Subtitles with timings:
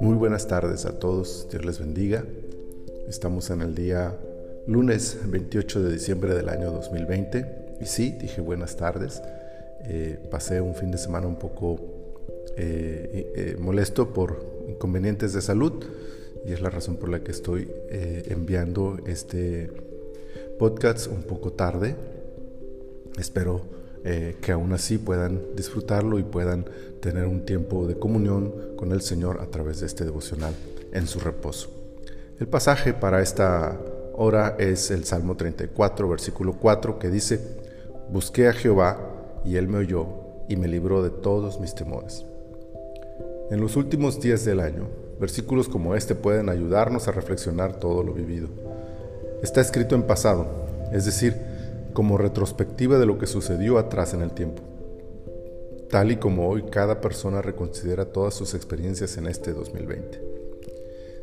[0.00, 2.24] Muy buenas tardes a todos, Dios les bendiga.
[3.08, 4.16] Estamos en el día
[4.66, 9.20] lunes 28 de diciembre del año 2020 y sí, dije buenas tardes.
[9.86, 11.78] Eh, pasé un fin de semana un poco
[12.56, 15.84] eh, eh, molesto por inconvenientes de salud
[16.46, 19.70] y es la razón por la que estoy enviando este
[20.58, 21.96] podcast un poco tarde.
[23.18, 26.66] Espero eh, que aún así puedan disfrutarlo y puedan
[27.00, 30.54] tener un tiempo de comunión con el Señor a través de este devocional
[30.92, 31.70] en su reposo.
[32.38, 33.80] El pasaje para esta
[34.14, 37.40] hora es el Salmo 34, versículo 4, que dice,
[38.10, 40.06] Busqué a Jehová y él me oyó
[40.48, 42.26] y me libró de todos mis temores.
[43.50, 48.12] En los últimos días del año, versículos como este pueden ayudarnos a reflexionar todo lo
[48.12, 48.48] vivido.
[49.42, 50.46] Está escrito en pasado,
[50.92, 51.53] es decir,
[51.94, 54.62] como retrospectiva de lo que sucedió atrás en el tiempo.
[55.88, 60.20] Tal y como hoy cada persona reconsidera todas sus experiencias en este 2020.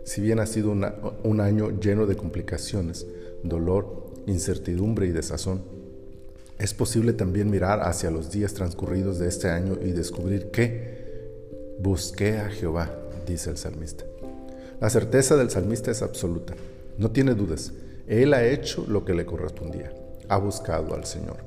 [0.05, 3.05] Si bien ha sido un año lleno de complicaciones,
[3.43, 5.61] dolor, incertidumbre y desazón,
[6.57, 11.27] es posible también mirar hacia los días transcurridos de este año y descubrir que
[11.79, 12.95] busqué a Jehová,
[13.27, 14.05] dice el salmista.
[14.79, 16.53] La certeza del salmista es absoluta,
[16.97, 17.73] no tiene dudas,
[18.07, 19.91] él ha hecho lo que le correspondía
[20.31, 21.39] ha buscado al Señor,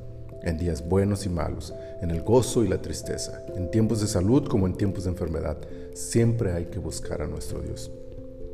[0.43, 4.47] en días buenos y malos, en el gozo y la tristeza, en tiempos de salud
[4.47, 5.57] como en tiempos de enfermedad.
[5.95, 7.91] Siempre hay que buscar a nuestro Dios.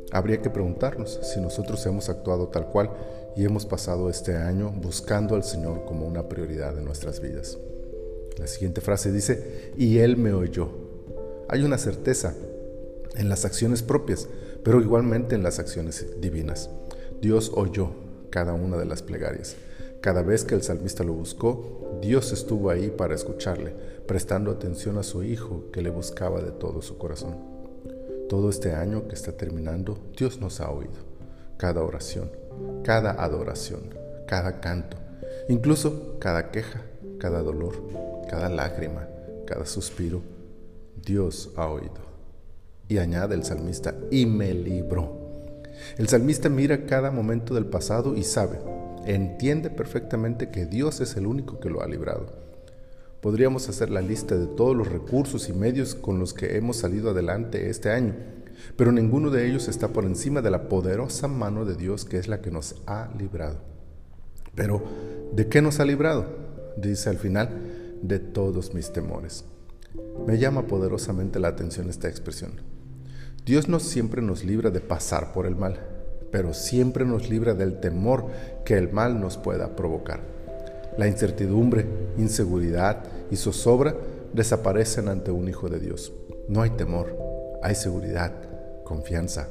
[0.09, 2.91] Habría que preguntarnos si nosotros hemos actuado tal cual
[3.35, 7.57] y hemos pasado este año buscando al Señor como una prioridad de nuestras vidas.
[8.37, 10.69] La siguiente frase dice, y Él me oyó.
[11.49, 12.33] Hay una certeza
[13.17, 14.29] en las acciones propias,
[14.63, 16.69] pero igualmente en las acciones divinas.
[17.19, 17.91] Dios oyó
[18.29, 19.57] cada una de las plegarias.
[20.01, 23.75] Cada vez que el salmista lo buscó, Dios estuvo ahí para escucharle,
[24.07, 27.37] prestando atención a su hijo que le buscaba de todo su corazón.
[28.27, 31.05] Todo este año que está terminando, Dios nos ha oído.
[31.57, 32.31] Cada oración,
[32.83, 33.93] cada adoración,
[34.25, 34.97] cada canto,
[35.49, 36.81] incluso cada queja,
[37.19, 37.75] cada dolor,
[38.27, 39.07] cada lágrima,
[39.45, 40.23] cada suspiro,
[41.05, 42.09] Dios ha oído.
[42.87, 45.15] Y añade el salmista, y me libró.
[45.99, 51.27] El salmista mira cada momento del pasado y sabe, entiende perfectamente que Dios es el
[51.27, 52.27] único que lo ha librado.
[53.21, 57.11] Podríamos hacer la lista de todos los recursos y medios con los que hemos salido
[57.11, 58.15] adelante este año,
[58.75, 62.27] pero ninguno de ellos está por encima de la poderosa mano de Dios que es
[62.27, 63.59] la que nos ha librado.
[64.55, 64.83] Pero,
[65.33, 66.25] ¿de qué nos ha librado?
[66.77, 67.49] Dice al final,
[68.01, 69.45] de todos mis temores.
[70.25, 72.53] Me llama poderosamente la atención esta expresión.
[73.45, 75.90] Dios no siempre nos libra de pasar por el mal
[76.31, 78.25] pero siempre nos libra del temor
[78.63, 80.21] que el mal nos pueda provocar.
[80.97, 81.85] La incertidumbre,
[82.17, 83.95] inseguridad y zozobra
[84.33, 86.13] desaparecen ante un Hijo de Dios.
[86.47, 87.17] No hay temor,
[87.61, 88.33] hay seguridad,
[88.83, 89.47] confianza,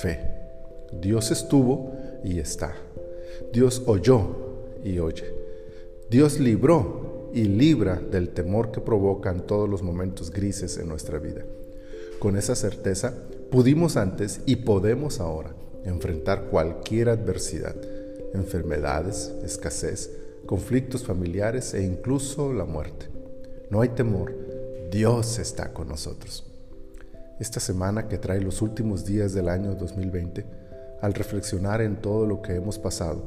[0.00, 0.20] fe.
[0.92, 1.92] Dios estuvo
[2.24, 2.74] y está.
[3.52, 5.24] Dios oyó y oye.
[6.10, 11.44] Dios libró y libra del temor que provocan todos los momentos grises en nuestra vida.
[12.18, 13.12] Con esa certeza,
[13.50, 17.76] pudimos antes y podemos ahora enfrentar cualquier adversidad,
[18.34, 20.10] enfermedades, escasez,
[20.46, 23.06] conflictos familiares e incluso la muerte.
[23.70, 24.34] No hay temor,
[24.90, 26.46] Dios está con nosotros.
[27.38, 30.44] Esta semana que trae los últimos días del año 2020,
[31.00, 33.22] al reflexionar en todo lo que hemos pasado,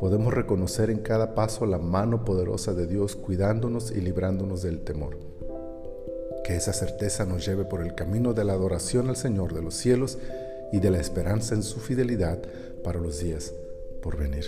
[0.00, 5.18] podemos reconocer en cada paso la mano poderosa de Dios cuidándonos y librándonos del temor.
[6.42, 9.74] Que esa certeza nos lleve por el camino de la adoración al Señor de los
[9.74, 10.18] cielos
[10.72, 12.42] y de la esperanza en su fidelidad
[12.82, 13.52] para los días
[14.02, 14.44] por venir.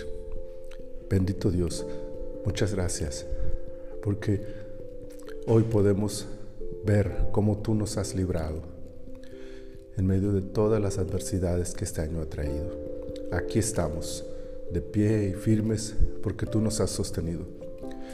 [1.09, 1.85] Bendito Dios,
[2.45, 3.25] muchas gracias,
[4.03, 4.41] porque
[5.47, 6.27] hoy podemos
[6.85, 8.61] ver cómo tú nos has librado
[9.97, 12.69] en medio de todas las adversidades que este año ha traído.
[13.31, 14.25] Aquí estamos,
[14.71, 17.45] de pie y firmes, porque tú nos has sostenido.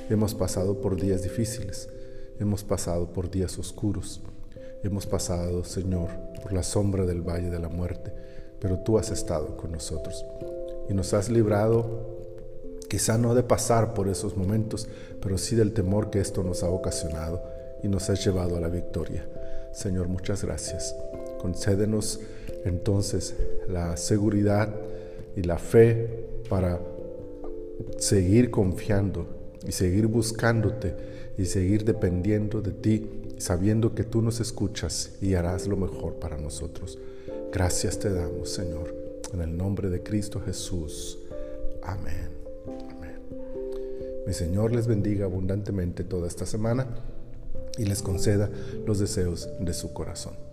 [0.09, 1.89] Hemos pasado por días difíciles,
[2.39, 4.21] hemos pasado por días oscuros,
[4.83, 6.09] hemos pasado, Señor,
[6.43, 8.13] por la sombra del valle de la muerte,
[8.59, 10.25] pero tú has estado con nosotros
[10.89, 12.11] y nos has librado
[12.89, 14.87] quizá no de pasar por esos momentos,
[15.21, 17.41] pero sí del temor que esto nos ha ocasionado
[17.81, 19.25] y nos has llevado a la victoria.
[19.71, 20.95] Señor, muchas gracias.
[21.39, 22.19] Concédenos
[22.65, 23.35] entonces
[23.67, 24.69] la seguridad
[25.35, 26.79] y la fe para
[27.97, 30.95] seguir confiando y seguir buscándote
[31.37, 36.37] y seguir dependiendo de ti sabiendo que tú nos escuchas y harás lo mejor para
[36.37, 36.97] nosotros.
[37.51, 38.95] Gracias te damos, Señor,
[39.33, 41.19] en el nombre de Cristo Jesús.
[41.81, 42.29] Amén.
[42.89, 43.19] Amén.
[44.25, 46.87] Mi Señor les bendiga abundantemente toda esta semana
[47.77, 48.49] y les conceda
[48.85, 50.52] los deseos de su corazón.